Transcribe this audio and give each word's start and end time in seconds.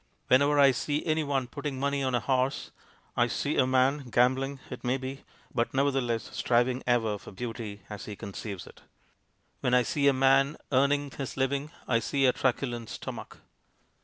Whenever 0.29 0.57
I 0.59 0.71
see 0.71 1.05
any 1.05 1.23
one 1.23 1.45
putting 1.45 1.79
money 1.79 2.01
on 2.01 2.15
a 2.15 2.19
horse 2.19 2.71
I 3.15 3.27
see 3.27 3.57
a 3.57 3.67
man, 3.67 4.09
gambling 4.09 4.59
it 4.71 4.83
may 4.83 4.97
be, 4.97 5.23
but, 5.53 5.75
nevertheless, 5.75 6.27
striv 6.31 6.67
ing 6.67 6.81
ever 6.87 7.19
for 7.19 7.31
beauty 7.31 7.83
as 7.87 8.05
he 8.05 8.15
conceives 8.15 8.65
it. 8.65 8.81
When 9.59 9.73
214 9.73 9.75
MONOLOGUES 9.75 9.91
I 9.91 9.93
see 9.93 10.07
a 10.07 10.11
man 10.19 10.57
earning 10.71 11.11
his 11.11 11.37
living 11.37 11.69
I 11.87 11.99
see 11.99 12.25
a 12.25 12.33
trucu 12.33 12.71
lent 12.71 12.89
stomach. 12.89 13.41